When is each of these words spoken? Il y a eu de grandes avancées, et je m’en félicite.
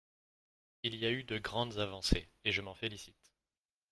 Il 0.81 0.95
y 0.95 1.05
a 1.05 1.11
eu 1.11 1.23
de 1.25 1.37
grandes 1.37 1.77
avancées, 1.77 2.27
et 2.43 2.51
je 2.51 2.61
m’en 2.61 2.73
félicite. 2.73 3.31